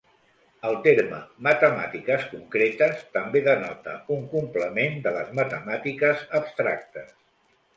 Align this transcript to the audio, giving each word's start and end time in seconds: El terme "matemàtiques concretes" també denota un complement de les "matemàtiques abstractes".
El 0.69 0.75
terme 0.85 1.17
"matemàtiques 1.47 2.25
concretes" 2.31 3.03
també 3.17 3.43
denota 3.49 3.93
un 4.17 4.25
complement 4.33 4.99
de 5.07 5.15
les 5.19 5.31
"matemàtiques 5.41 6.25
abstractes". 6.41 7.17